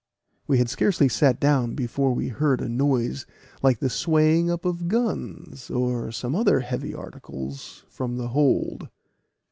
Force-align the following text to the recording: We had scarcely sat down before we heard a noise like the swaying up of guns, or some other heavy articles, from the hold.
We 0.47 0.57
had 0.57 0.67
scarcely 0.67 1.07
sat 1.07 1.39
down 1.39 1.75
before 1.75 2.11
we 2.11 2.29
heard 2.29 2.59
a 2.59 2.67
noise 2.67 3.27
like 3.61 3.77
the 3.77 3.87
swaying 3.87 4.49
up 4.49 4.65
of 4.65 4.87
guns, 4.87 5.69
or 5.69 6.11
some 6.11 6.35
other 6.35 6.61
heavy 6.61 6.91
articles, 6.95 7.85
from 7.87 8.17
the 8.17 8.29
hold. 8.29 8.89